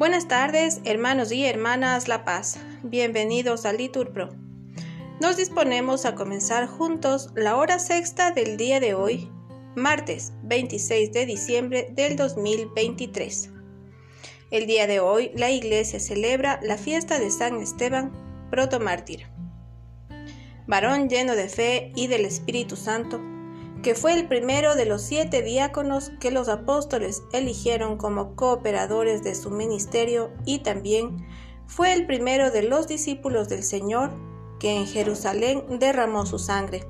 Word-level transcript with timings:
Buenas 0.00 0.28
tardes, 0.28 0.80
hermanos 0.86 1.30
y 1.30 1.44
hermanas 1.44 2.08
La 2.08 2.24
Paz. 2.24 2.58
Bienvenidos 2.82 3.66
a 3.66 3.74
Liturpro. 3.74 4.30
Nos 5.20 5.36
disponemos 5.36 6.06
a 6.06 6.14
comenzar 6.14 6.66
juntos 6.66 7.28
la 7.34 7.54
hora 7.58 7.78
sexta 7.78 8.30
del 8.30 8.56
día 8.56 8.80
de 8.80 8.94
hoy, 8.94 9.30
martes 9.76 10.32
26 10.44 11.12
de 11.12 11.26
diciembre 11.26 11.88
del 11.92 12.16
2023. 12.16 13.50
El 14.50 14.66
día 14.66 14.86
de 14.86 15.00
hoy 15.00 15.32
la 15.34 15.50
iglesia 15.50 16.00
celebra 16.00 16.60
la 16.62 16.78
fiesta 16.78 17.18
de 17.18 17.30
San 17.30 17.60
Esteban, 17.60 18.10
protomártir. 18.50 19.26
Varón 20.66 21.10
lleno 21.10 21.36
de 21.36 21.50
fe 21.50 21.92
y 21.94 22.06
del 22.06 22.24
Espíritu 22.24 22.74
Santo, 22.74 23.20
que 23.82 23.94
fue 23.94 24.12
el 24.12 24.28
primero 24.28 24.74
de 24.74 24.84
los 24.84 25.02
siete 25.02 25.42
diáconos 25.42 26.12
que 26.20 26.30
los 26.30 26.48
apóstoles 26.48 27.22
eligieron 27.32 27.96
como 27.96 28.36
cooperadores 28.36 29.22
de 29.22 29.34
su 29.34 29.50
ministerio 29.50 30.30
y 30.44 30.58
también 30.58 31.26
fue 31.66 31.92
el 31.92 32.06
primero 32.06 32.50
de 32.50 32.62
los 32.62 32.88
discípulos 32.88 33.48
del 33.48 33.62
Señor 33.62 34.10
que 34.58 34.76
en 34.76 34.86
Jerusalén 34.86 35.78
derramó 35.78 36.26
su 36.26 36.38
sangre, 36.38 36.86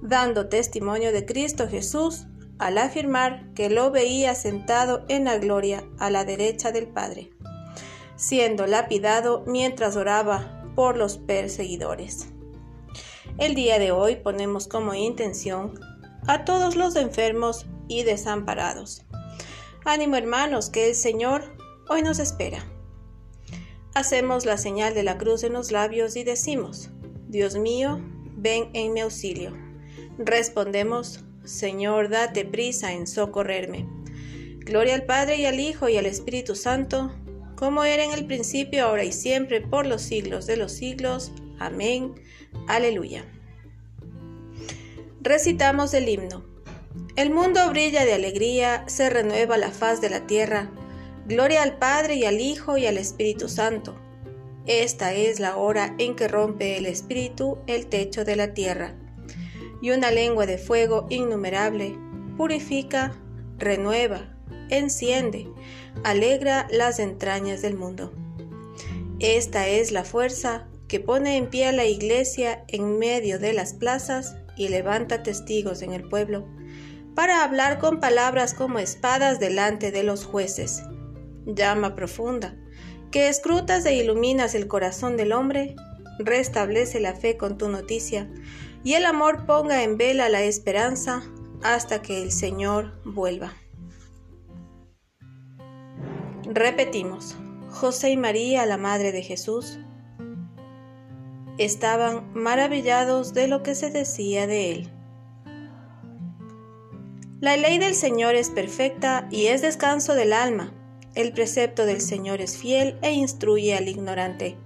dando 0.00 0.48
testimonio 0.48 1.12
de 1.12 1.26
Cristo 1.26 1.66
Jesús 1.68 2.26
al 2.58 2.78
afirmar 2.78 3.52
que 3.54 3.68
lo 3.68 3.90
veía 3.90 4.36
sentado 4.36 5.04
en 5.08 5.24
la 5.24 5.38
gloria 5.38 5.82
a 5.98 6.10
la 6.10 6.24
derecha 6.24 6.70
del 6.70 6.86
Padre, 6.86 7.30
siendo 8.14 8.68
lapidado 8.68 9.42
mientras 9.46 9.96
oraba 9.96 10.62
por 10.76 10.96
los 10.96 11.18
perseguidores. 11.18 12.28
El 13.38 13.56
día 13.56 13.80
de 13.80 13.90
hoy 13.90 14.16
ponemos 14.16 14.68
como 14.68 14.94
intención 14.94 15.91
a 16.26 16.44
todos 16.44 16.76
los 16.76 16.96
enfermos 16.96 17.66
y 17.88 18.04
desamparados. 18.04 19.02
Ánimo 19.84 20.16
hermanos, 20.16 20.70
que 20.70 20.88
el 20.88 20.94
Señor 20.94 21.56
hoy 21.88 22.02
nos 22.02 22.18
espera. 22.18 22.64
Hacemos 23.94 24.46
la 24.46 24.56
señal 24.56 24.94
de 24.94 25.02
la 25.02 25.18
cruz 25.18 25.42
en 25.42 25.52
los 25.52 25.70
labios 25.70 26.16
y 26.16 26.24
decimos, 26.24 26.90
Dios 27.28 27.56
mío, 27.56 28.00
ven 28.36 28.70
en 28.72 28.92
mi 28.92 29.00
auxilio. 29.00 29.56
Respondemos, 30.18 31.24
Señor, 31.44 32.08
date 32.08 32.44
prisa 32.44 32.92
en 32.92 33.06
socorrerme. 33.06 33.88
Gloria 34.60 34.94
al 34.94 35.04
Padre 35.04 35.36
y 35.36 35.46
al 35.46 35.58
Hijo 35.58 35.88
y 35.88 35.96
al 35.96 36.06
Espíritu 36.06 36.54
Santo, 36.54 37.12
como 37.56 37.84
era 37.84 38.04
en 38.04 38.12
el 38.12 38.26
principio, 38.26 38.86
ahora 38.86 39.04
y 39.04 39.12
siempre, 39.12 39.60
por 39.60 39.86
los 39.86 40.02
siglos 40.02 40.46
de 40.46 40.56
los 40.56 40.72
siglos. 40.72 41.32
Amén. 41.58 42.14
Aleluya. 42.68 43.24
Recitamos 45.24 45.94
el 45.94 46.08
himno. 46.08 46.42
El 47.14 47.30
mundo 47.30 47.70
brilla 47.70 48.04
de 48.04 48.12
alegría, 48.12 48.82
se 48.88 49.08
renueva 49.08 49.56
la 49.56 49.70
faz 49.70 50.00
de 50.00 50.10
la 50.10 50.26
tierra. 50.26 50.72
Gloria 51.26 51.62
al 51.62 51.78
Padre 51.78 52.16
y 52.16 52.24
al 52.24 52.40
Hijo 52.40 52.76
y 52.76 52.86
al 52.86 52.98
Espíritu 52.98 53.48
Santo. 53.48 53.94
Esta 54.66 55.14
es 55.14 55.38
la 55.38 55.56
hora 55.56 55.94
en 55.98 56.16
que 56.16 56.26
rompe 56.26 56.76
el 56.76 56.86
Espíritu 56.86 57.58
el 57.68 57.86
techo 57.86 58.24
de 58.24 58.34
la 58.34 58.52
tierra. 58.52 58.96
Y 59.80 59.92
una 59.92 60.10
lengua 60.10 60.44
de 60.44 60.58
fuego 60.58 61.06
innumerable 61.08 61.96
purifica, 62.36 63.16
renueva, 63.58 64.36
enciende, 64.70 65.46
alegra 66.02 66.66
las 66.72 66.98
entrañas 66.98 67.62
del 67.62 67.76
mundo. 67.76 68.12
Esta 69.20 69.68
es 69.68 69.92
la 69.92 70.02
fuerza 70.02 70.66
que 70.88 70.98
pone 70.98 71.36
en 71.36 71.46
pie 71.46 71.66
a 71.66 71.72
la 71.72 71.84
iglesia 71.84 72.64
en 72.66 72.98
medio 72.98 73.38
de 73.38 73.52
las 73.52 73.72
plazas 73.72 74.34
y 74.56 74.68
levanta 74.68 75.22
testigos 75.22 75.82
en 75.82 75.92
el 75.92 76.08
pueblo, 76.08 76.46
para 77.14 77.44
hablar 77.44 77.78
con 77.78 78.00
palabras 78.00 78.54
como 78.54 78.78
espadas 78.78 79.38
delante 79.38 79.90
de 79.90 80.02
los 80.02 80.24
jueces. 80.24 80.82
Llama 81.44 81.94
profunda, 81.94 82.56
que 83.10 83.28
escrutas 83.28 83.84
e 83.84 83.94
iluminas 83.94 84.54
el 84.54 84.66
corazón 84.68 85.16
del 85.16 85.32
hombre, 85.32 85.76
restablece 86.18 87.00
la 87.00 87.14
fe 87.14 87.36
con 87.36 87.58
tu 87.58 87.68
noticia, 87.68 88.30
y 88.84 88.94
el 88.94 89.04
amor 89.04 89.46
ponga 89.46 89.82
en 89.82 89.96
vela 89.96 90.28
la 90.28 90.42
esperanza 90.42 91.22
hasta 91.62 92.02
que 92.02 92.22
el 92.22 92.32
Señor 92.32 93.00
vuelva. 93.04 93.52
Repetimos, 96.44 97.36
José 97.70 98.10
y 98.10 98.16
María, 98.16 98.66
la 98.66 98.76
Madre 98.76 99.12
de 99.12 99.22
Jesús, 99.22 99.78
estaban 101.58 102.32
maravillados 102.34 103.34
de 103.34 103.48
lo 103.48 103.62
que 103.62 103.74
se 103.74 103.90
decía 103.90 104.46
de 104.46 104.72
él. 104.72 104.90
La 107.40 107.56
ley 107.56 107.78
del 107.78 107.94
Señor 107.94 108.34
es 108.36 108.50
perfecta 108.50 109.26
y 109.30 109.46
es 109.46 109.62
descanso 109.62 110.14
del 110.14 110.32
alma. 110.32 110.72
El 111.14 111.32
precepto 111.32 111.84
del 111.86 112.00
Señor 112.00 112.40
es 112.40 112.56
fiel 112.56 112.98
e 113.02 113.12
instruye 113.12 113.76
al 113.76 113.88
ignorante. 113.88 114.56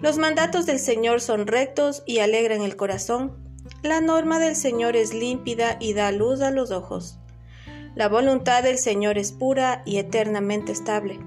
Los 0.00 0.16
mandatos 0.16 0.64
del 0.64 0.78
Señor 0.78 1.20
son 1.20 1.46
rectos 1.46 2.02
y 2.06 2.20
alegran 2.20 2.62
el 2.62 2.76
corazón. 2.76 3.36
La 3.82 4.00
norma 4.00 4.38
del 4.38 4.56
Señor 4.56 4.96
es 4.96 5.12
límpida 5.12 5.76
y 5.80 5.92
da 5.92 6.10
luz 6.10 6.40
a 6.40 6.50
los 6.50 6.70
ojos. 6.70 7.18
La 7.94 8.08
voluntad 8.08 8.62
del 8.62 8.78
Señor 8.78 9.18
es 9.18 9.32
pura 9.32 9.82
y 9.84 9.98
eternamente 9.98 10.72
estable. 10.72 11.18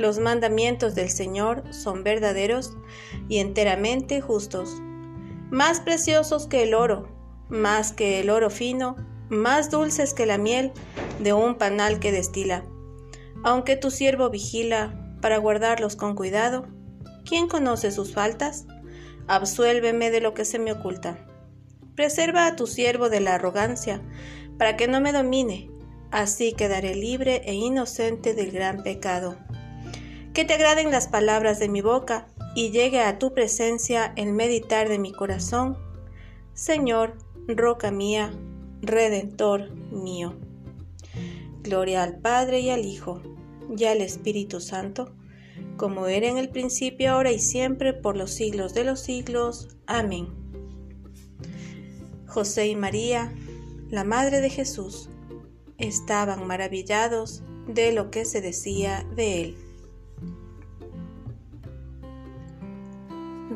Los 0.00 0.18
mandamientos 0.18 0.94
del 0.94 1.10
Señor 1.10 1.62
son 1.74 2.04
verdaderos 2.04 2.72
y 3.28 3.36
enteramente 3.36 4.22
justos, 4.22 4.78
más 5.50 5.80
preciosos 5.80 6.46
que 6.46 6.62
el 6.62 6.72
oro, 6.72 7.06
más 7.50 7.92
que 7.92 8.18
el 8.18 8.30
oro 8.30 8.48
fino, 8.48 8.96
más 9.28 9.70
dulces 9.70 10.14
que 10.14 10.24
la 10.24 10.38
miel 10.38 10.72
de 11.18 11.34
un 11.34 11.56
panal 11.56 12.00
que 12.00 12.12
destila. 12.12 12.64
Aunque 13.44 13.76
tu 13.76 13.90
siervo 13.90 14.30
vigila 14.30 15.18
para 15.20 15.36
guardarlos 15.36 15.96
con 15.96 16.14
cuidado, 16.14 16.66
¿quién 17.26 17.46
conoce 17.46 17.90
sus 17.90 18.14
faltas? 18.14 18.64
Absuélveme 19.28 20.10
de 20.10 20.22
lo 20.22 20.32
que 20.32 20.46
se 20.46 20.58
me 20.58 20.72
oculta. 20.72 21.28
Preserva 21.94 22.46
a 22.46 22.56
tu 22.56 22.66
siervo 22.66 23.10
de 23.10 23.20
la 23.20 23.34
arrogancia, 23.34 24.00
para 24.56 24.78
que 24.78 24.88
no 24.88 25.02
me 25.02 25.12
domine, 25.12 25.70
así 26.10 26.54
quedaré 26.54 26.94
libre 26.94 27.42
e 27.44 27.52
inocente 27.52 28.32
del 28.32 28.50
gran 28.50 28.82
pecado 28.82 29.36
que 30.34 30.44
te 30.44 30.54
agraden 30.54 30.90
las 30.90 31.08
palabras 31.08 31.58
de 31.58 31.68
mi 31.68 31.80
boca 31.80 32.28
y 32.54 32.70
llegue 32.70 33.00
a 33.00 33.18
tu 33.18 33.34
presencia 33.34 34.12
el 34.16 34.32
meditar 34.32 34.88
de 34.88 34.98
mi 34.98 35.12
corazón. 35.12 35.76
Señor, 36.54 37.16
roca 37.48 37.90
mía, 37.90 38.32
redentor 38.80 39.70
mío. 39.90 40.34
Gloria 41.62 42.02
al 42.02 42.18
Padre 42.18 42.60
y 42.60 42.70
al 42.70 42.84
Hijo 42.84 43.22
y 43.76 43.84
al 43.84 44.00
Espíritu 44.00 44.60
Santo, 44.60 45.14
como 45.76 46.06
era 46.06 46.28
en 46.28 46.38
el 46.38 46.48
principio, 46.48 47.12
ahora 47.12 47.32
y 47.32 47.38
siempre, 47.38 47.92
por 47.92 48.16
los 48.16 48.32
siglos 48.32 48.74
de 48.74 48.84
los 48.84 49.00
siglos. 49.00 49.68
Amén. 49.86 50.28
José 52.26 52.68
y 52.68 52.76
María, 52.76 53.32
la 53.90 54.04
Madre 54.04 54.40
de 54.40 54.50
Jesús, 54.50 55.08
estaban 55.78 56.46
maravillados 56.46 57.42
de 57.66 57.92
lo 57.92 58.10
que 58.10 58.24
se 58.24 58.40
decía 58.40 59.06
de 59.16 59.42
él. 59.42 59.69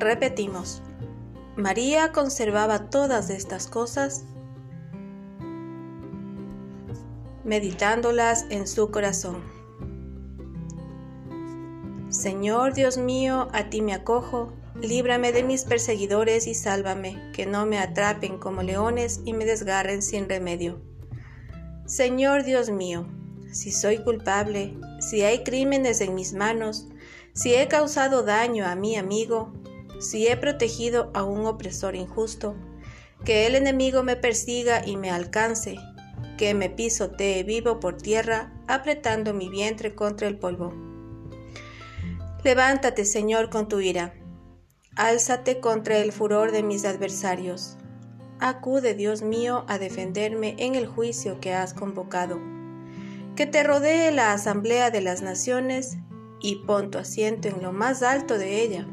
Repetimos, 0.04 0.82
María 1.56 2.12
conservaba 2.12 2.90
todas 2.90 3.30
estas 3.30 3.66
cosas 3.66 4.26
meditándolas 7.42 8.44
en 8.50 8.66
su 8.66 8.90
corazón. 8.90 9.42
Señor 12.10 12.74
Dios 12.74 12.98
mío, 12.98 13.48
a 13.52 13.70
ti 13.70 13.80
me 13.80 13.94
acojo, 13.94 14.52
líbrame 14.78 15.32
de 15.32 15.42
mis 15.42 15.64
perseguidores 15.64 16.48
y 16.48 16.54
sálvame, 16.54 17.30
que 17.32 17.46
no 17.46 17.64
me 17.64 17.78
atrapen 17.78 18.36
como 18.36 18.62
leones 18.62 19.22
y 19.24 19.32
me 19.32 19.46
desgarren 19.46 20.02
sin 20.02 20.28
remedio. 20.28 20.82
Señor 21.86 22.44
Dios 22.44 22.68
mío, 22.68 23.08
si 23.50 23.72
soy 23.72 24.04
culpable, 24.04 24.76
si 25.00 25.22
hay 25.22 25.44
crímenes 25.44 26.02
en 26.02 26.14
mis 26.14 26.34
manos, 26.34 26.88
si 27.32 27.54
he 27.54 27.68
causado 27.68 28.22
daño 28.22 28.66
a 28.66 28.74
mi 28.74 28.96
amigo, 28.96 29.63
si 29.98 30.26
he 30.26 30.36
protegido 30.36 31.10
a 31.14 31.24
un 31.24 31.46
opresor 31.46 31.94
injusto, 31.94 32.54
que 33.24 33.46
el 33.46 33.54
enemigo 33.54 34.02
me 34.02 34.16
persiga 34.16 34.86
y 34.86 34.96
me 34.96 35.10
alcance, 35.10 35.76
que 36.36 36.54
me 36.54 36.68
pisotee 36.68 37.42
vivo 37.42 37.80
por 37.80 37.96
tierra, 37.96 38.52
apretando 38.66 39.32
mi 39.32 39.48
vientre 39.48 39.94
contra 39.94 40.28
el 40.28 40.38
polvo. 40.38 40.74
Levántate, 42.42 43.04
Señor, 43.04 43.48
con 43.48 43.68
tu 43.68 43.80
ira. 43.80 44.14
Álzate 44.96 45.60
contra 45.60 45.98
el 45.98 46.12
furor 46.12 46.52
de 46.52 46.62
mis 46.62 46.84
adversarios. 46.84 47.78
Acude, 48.40 48.94
Dios 48.94 49.22
mío, 49.22 49.64
a 49.68 49.78
defenderme 49.78 50.54
en 50.58 50.74
el 50.74 50.86
juicio 50.86 51.40
que 51.40 51.54
has 51.54 51.72
convocado. 51.72 52.38
Que 53.34 53.46
te 53.46 53.62
rodee 53.62 54.12
la 54.12 54.32
asamblea 54.32 54.90
de 54.90 55.00
las 55.00 55.22
naciones 55.22 55.96
y 56.40 56.56
pon 56.66 56.90
tu 56.90 56.98
asiento 56.98 57.48
en 57.48 57.62
lo 57.62 57.72
más 57.72 58.02
alto 58.02 58.36
de 58.36 58.62
ella 58.62 58.86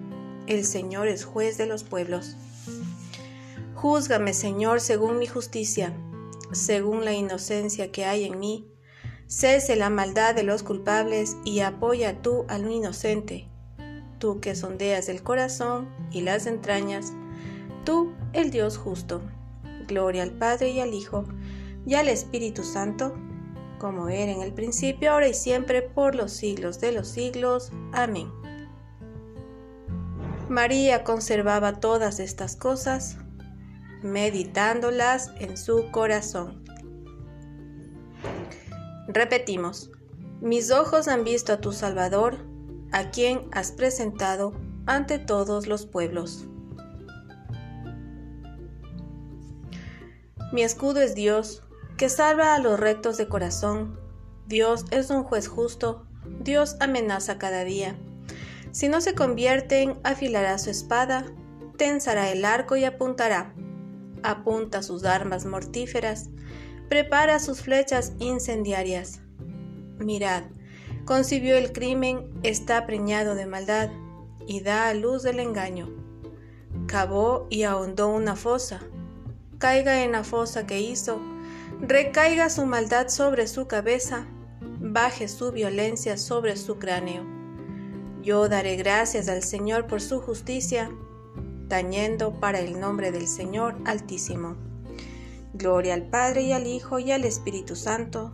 el 0.47 0.65
Señor 0.65 1.07
es 1.07 1.25
juez 1.25 1.57
de 1.57 1.65
los 1.65 1.83
pueblos. 1.83 2.35
Júzgame, 3.75 4.33
Señor, 4.33 4.81
según 4.81 5.17
mi 5.17 5.27
justicia, 5.27 5.93
según 6.51 7.05
la 7.05 7.13
inocencia 7.13 7.91
que 7.91 8.05
hay 8.05 8.25
en 8.25 8.39
mí, 8.39 8.71
Cese 9.31 9.77
la 9.77 9.89
maldad 9.89 10.35
de 10.35 10.43
los 10.43 10.61
culpables 10.61 11.37
y 11.45 11.61
apoya 11.61 12.21
tú 12.21 12.43
al 12.49 12.69
inocente. 12.69 13.47
Tú 14.19 14.41
que 14.41 14.55
sondeas 14.55 15.07
el 15.07 15.23
corazón 15.23 15.87
y 16.11 16.19
las 16.19 16.47
entrañas, 16.47 17.13
tú 17.85 18.11
el 18.33 18.51
Dios 18.51 18.77
justo. 18.77 19.21
Gloria 19.87 20.23
al 20.23 20.31
Padre 20.31 20.71
y 20.71 20.81
al 20.81 20.93
Hijo 20.93 21.23
y 21.85 21.93
al 21.93 22.09
Espíritu 22.09 22.65
Santo, 22.65 23.15
como 23.79 24.09
era 24.09 24.33
en 24.33 24.41
el 24.41 24.51
principio, 24.51 25.13
ahora 25.13 25.29
y 25.29 25.33
siempre, 25.33 25.81
por 25.81 26.13
los 26.13 26.33
siglos 26.33 26.81
de 26.81 26.91
los 26.91 27.07
siglos. 27.07 27.71
Amén. 27.93 28.40
María 30.51 31.05
conservaba 31.05 31.79
todas 31.79 32.19
estas 32.19 32.57
cosas, 32.57 33.15
meditándolas 34.03 35.31
en 35.39 35.55
su 35.55 35.89
corazón. 35.91 36.65
Repetimos, 39.07 39.91
mis 40.41 40.69
ojos 40.69 41.07
han 41.07 41.23
visto 41.23 41.53
a 41.53 41.61
tu 41.61 41.71
Salvador, 41.71 42.39
a 42.91 43.11
quien 43.11 43.47
has 43.53 43.71
presentado 43.71 44.51
ante 44.87 45.19
todos 45.19 45.67
los 45.67 45.85
pueblos. 45.85 46.45
Mi 50.51 50.63
escudo 50.63 50.99
es 50.99 51.15
Dios, 51.15 51.63
que 51.95 52.09
salva 52.09 52.55
a 52.55 52.59
los 52.59 52.77
rectos 52.77 53.15
de 53.15 53.29
corazón. 53.29 53.97
Dios 54.47 54.83
es 54.91 55.11
un 55.11 55.23
juez 55.23 55.47
justo, 55.47 56.05
Dios 56.41 56.75
amenaza 56.81 57.37
cada 57.37 57.63
día. 57.63 57.95
Si 58.71 58.87
no 58.87 59.01
se 59.01 59.15
convierten, 59.15 59.99
afilará 60.03 60.57
su 60.57 60.69
espada, 60.69 61.25
tensará 61.77 62.31
el 62.31 62.45
arco 62.45 62.77
y 62.77 62.85
apuntará. 62.85 63.53
Apunta 64.23 64.81
sus 64.81 65.03
armas 65.03 65.45
mortíferas, 65.45 66.29
prepara 66.87 67.39
sus 67.39 67.61
flechas 67.61 68.13
incendiarias. 68.19 69.21
Mirad, 69.97 70.43
concibió 71.05 71.57
el 71.57 71.73
crimen, 71.73 72.29
está 72.43 72.85
preñado 72.85 73.35
de 73.35 73.45
maldad, 73.45 73.89
y 74.47 74.61
da 74.61 74.87
a 74.87 74.93
luz 74.93 75.23
del 75.23 75.39
engaño. 75.39 75.89
Cavó 76.87 77.47
y 77.49 77.63
ahondó 77.63 78.09
una 78.09 78.35
fosa. 78.35 78.81
Caiga 79.57 80.03
en 80.03 80.13
la 80.13 80.23
fosa 80.23 80.65
que 80.65 80.79
hizo, 80.79 81.21
recaiga 81.81 82.49
su 82.49 82.65
maldad 82.65 83.09
sobre 83.09 83.47
su 83.47 83.67
cabeza, 83.67 84.25
baje 84.79 85.27
su 85.27 85.51
violencia 85.51 86.17
sobre 86.17 86.55
su 86.55 86.79
cráneo. 86.79 87.40
Yo 88.21 88.47
daré 88.47 88.75
gracias 88.75 89.27
al 89.29 89.41
Señor 89.41 89.87
por 89.87 89.99
su 89.99 90.21
justicia, 90.21 90.91
tañendo 91.69 92.39
para 92.39 92.59
el 92.59 92.79
nombre 92.79 93.11
del 93.11 93.27
Señor 93.27 93.75
Altísimo. 93.85 94.57
Gloria 95.53 95.95
al 95.95 96.07
Padre 96.07 96.43
y 96.43 96.51
al 96.51 96.67
Hijo 96.67 96.99
y 96.99 97.11
al 97.11 97.25
Espíritu 97.25 97.75
Santo, 97.75 98.33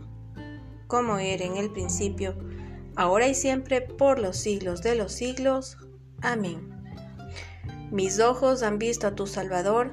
como 0.88 1.18
era 1.18 1.44
en 1.46 1.56
el 1.56 1.70
principio, 1.70 2.34
ahora 2.96 3.28
y 3.28 3.34
siempre, 3.34 3.80
por 3.80 4.18
los 4.18 4.36
siglos 4.36 4.82
de 4.82 4.94
los 4.94 5.12
siglos. 5.12 5.78
Amén. 6.20 6.68
Mis 7.90 8.20
ojos 8.20 8.62
han 8.62 8.78
visto 8.78 9.06
a 9.06 9.14
tu 9.14 9.26
Salvador, 9.26 9.92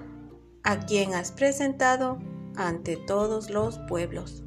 a 0.64 0.86
quien 0.86 1.14
has 1.14 1.32
presentado 1.32 2.20
ante 2.58 2.98
todos 2.98 3.50
los 3.50 3.80
pueblos. 3.88 4.45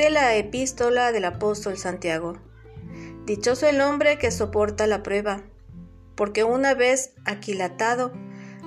De 0.00 0.08
la 0.08 0.34
epístola 0.34 1.12
del 1.12 1.26
apóstol 1.26 1.76
Santiago. 1.76 2.38
Dichoso 3.26 3.68
el 3.68 3.82
hombre 3.82 4.16
que 4.16 4.30
soporta 4.30 4.86
la 4.86 5.02
prueba 5.02 5.42
porque 6.16 6.42
una 6.42 6.72
vez 6.72 7.12
aquilatado, 7.26 8.10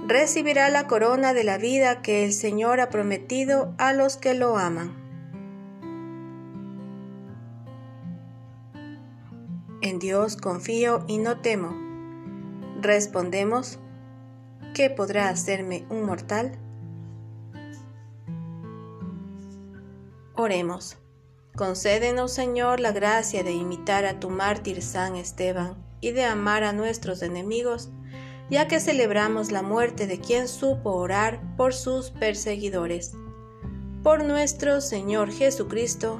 recibirá 0.08 0.70
la 0.70 0.86
corona 0.86 1.34
de 1.34 1.44
la 1.44 1.58
vida 1.58 2.04
que 2.04 2.24
el 2.24 2.34
Señor 2.34 2.80
ha 2.80 2.92
prometido 2.92 3.74
a 3.80 3.94
los 3.94 4.16
que 4.18 4.36
lo 4.36 4.58
aman. 4.58 4.94
En 9.82 9.98
Dios 9.98 10.38
confío 10.38 11.04
y 11.08 11.18
no 11.18 11.42
temo. 11.42 11.76
Respondemos, 12.80 13.80
¿qué 14.76 14.92
podrá 14.92 15.30
hacerme 15.30 15.88
un 15.90 16.04
mortal? 16.04 16.60
Oremos. 20.36 21.00
Concédenos, 21.56 22.32
Señor, 22.32 22.80
la 22.80 22.92
gracia 22.92 23.44
de 23.44 23.52
imitar 23.52 24.06
a 24.06 24.20
tu 24.20 24.32
mártir 24.32 24.82
San 24.82 25.16
Esteban 25.16 25.76
y 26.02 26.12
de 26.12 26.24
amar 26.24 26.64
a 26.64 26.74
nuestros 26.74 27.22
enemigos, 27.22 27.92
ya 28.50 28.68
que 28.68 28.80
celebramos 28.80 29.52
la 29.52 29.62
muerte 29.62 30.08
de 30.08 30.20
quien 30.20 30.48
supo 30.48 30.94
orar 30.94 31.56
por 31.56 31.76
sus 31.76 32.10
perseguidores. 32.10 33.12
Por 34.02 34.24
nuestro 34.24 34.82
Señor 34.82 35.32
Jesucristo. 35.32 36.20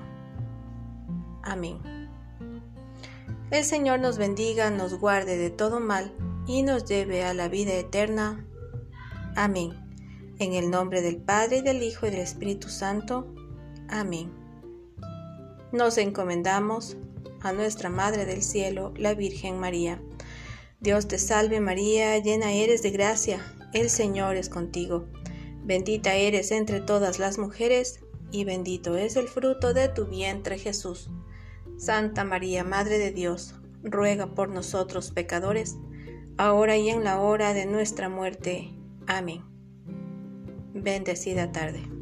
Amén. 1.42 1.80
El 3.50 3.64
Señor 3.64 4.00
nos 4.00 4.20
bendiga, 4.20 4.70
nos 4.70 5.00
guarde 5.00 5.38
de 5.38 5.50
todo 5.50 5.80
mal 5.80 6.14
y 6.46 6.62
nos 6.62 6.86
lleve 6.86 7.24
a 7.24 7.34
la 7.34 7.48
vida 7.48 7.74
eterna. 7.74 8.46
Amén. 9.36 9.74
En 10.38 10.54
el 10.54 10.70
nombre 10.70 11.02
del 11.02 11.18
Padre, 11.18 11.64
del 11.64 11.82
Hijo 11.82 12.06
y 12.06 12.12
del 12.12 12.20
Espíritu 12.20 12.70
Santo. 12.70 13.34
Amén. 13.90 14.43
Nos 15.74 15.98
encomendamos 15.98 16.98
a 17.42 17.52
nuestra 17.52 17.90
Madre 17.90 18.28
del 18.28 18.44
Cielo, 18.44 18.94
la 18.96 19.16
Virgen 19.16 19.60
María. 19.60 20.00
Dios 20.80 21.08
te 21.08 21.18
salve 21.18 21.60
María, 21.62 22.16
llena 22.20 22.52
eres 22.52 22.84
de 22.84 22.92
gracia, 22.92 23.44
el 23.74 23.90
Señor 23.90 24.36
es 24.36 24.50
contigo. 24.50 25.08
Bendita 25.64 26.14
eres 26.14 26.52
entre 26.52 26.80
todas 26.80 27.18
las 27.18 27.40
mujeres, 27.40 28.02
y 28.32 28.44
bendito 28.44 28.98
es 28.98 29.16
el 29.16 29.28
fruto 29.28 29.74
de 29.74 29.88
tu 29.88 30.06
vientre 30.06 30.60
Jesús. 30.60 31.10
Santa 31.76 32.24
María, 32.24 32.64
Madre 32.64 33.00
de 33.00 33.10
Dios, 33.10 33.56
ruega 33.82 34.36
por 34.36 34.50
nosotros 34.50 35.10
pecadores, 35.10 35.78
ahora 36.38 36.78
y 36.78 36.90
en 36.92 37.04
la 37.04 37.20
hora 37.20 37.56
de 37.56 37.66
nuestra 37.66 38.10
muerte. 38.10 38.70
Amén. 39.08 39.42
Bendecida 40.76 41.52
tarde. 41.52 41.93